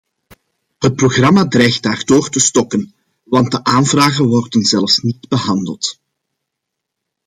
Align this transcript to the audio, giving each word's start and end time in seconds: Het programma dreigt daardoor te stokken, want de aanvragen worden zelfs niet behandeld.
Het 0.79 0.95
programma 0.95 1.47
dreigt 1.47 1.83
daardoor 1.83 2.29
te 2.29 2.39
stokken, 2.39 2.93
want 3.23 3.51
de 3.51 3.63
aanvragen 3.63 4.25
worden 4.25 4.61
zelfs 4.63 4.97
niet 4.97 5.27
behandeld. 5.27 5.99